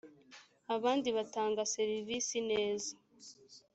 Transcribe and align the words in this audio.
abandi 0.75 1.09
batanga 1.17 1.61
serivisi 1.75 2.37
neza 2.51 2.91